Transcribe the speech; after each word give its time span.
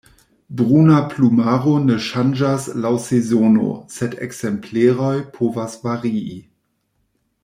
Bruna 0.59 1.01
plumaro 1.11 1.73
ne 1.89 1.97
ŝanĝas 2.05 2.65
laŭ 2.85 2.93
sezono, 3.03 3.69
sed 3.97 4.17
ekzempleroj 4.29 5.15
povas 5.37 5.77
varii. 5.85 6.39